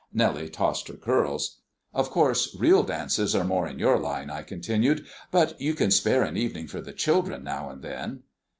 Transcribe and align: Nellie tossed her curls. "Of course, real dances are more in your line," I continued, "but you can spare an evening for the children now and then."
Nellie 0.11 0.49
tossed 0.49 0.87
her 0.87 0.95
curls. 0.95 1.59
"Of 1.93 2.09
course, 2.09 2.55
real 2.59 2.81
dances 2.81 3.35
are 3.35 3.43
more 3.43 3.67
in 3.67 3.77
your 3.77 3.99
line," 3.99 4.31
I 4.31 4.41
continued, 4.41 5.05
"but 5.29 5.61
you 5.61 5.75
can 5.75 5.91
spare 5.91 6.23
an 6.23 6.35
evening 6.35 6.65
for 6.65 6.81
the 6.81 6.91
children 6.91 7.43
now 7.43 7.69
and 7.69 7.83
then." 7.83 8.23